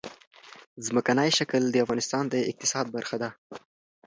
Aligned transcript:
ځمکنی 0.85 1.29
شکل 1.37 1.61
د 1.71 1.75
افغانستان 1.85 2.23
د 2.29 2.35
اقتصاد 2.51 2.85
برخه 2.95 3.15
ده. 3.21 3.29